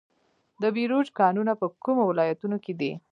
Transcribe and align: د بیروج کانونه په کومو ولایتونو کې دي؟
د 0.61 0.63
بیروج 0.75 1.07
کانونه 1.19 1.51
په 1.61 1.65
کومو 1.83 2.03
ولایتونو 2.09 2.57
کې 2.65 2.73
دي؟ 2.79 2.91